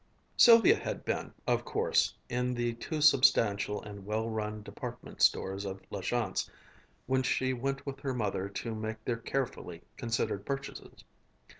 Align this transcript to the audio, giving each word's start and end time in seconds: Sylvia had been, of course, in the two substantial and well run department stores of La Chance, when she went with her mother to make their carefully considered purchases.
Sylvia 0.35 0.77
had 0.77 1.05
been, 1.05 1.31
of 1.45 1.63
course, 1.63 2.15
in 2.27 2.55
the 2.55 2.73
two 2.73 3.01
substantial 3.01 3.83
and 3.83 4.03
well 4.03 4.27
run 4.27 4.63
department 4.63 5.21
stores 5.21 5.63
of 5.63 5.79
La 5.91 6.01
Chance, 6.01 6.49
when 7.05 7.21
she 7.21 7.53
went 7.53 7.85
with 7.85 7.99
her 7.99 8.15
mother 8.15 8.49
to 8.49 8.73
make 8.73 9.05
their 9.05 9.17
carefully 9.17 9.83
considered 9.97 10.43
purchases. 10.43 11.03